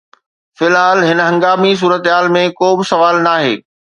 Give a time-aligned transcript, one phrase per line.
[0.57, 3.53] في الحال، هن هنگامي صورتحال ۾ ڪو به سوال ناهي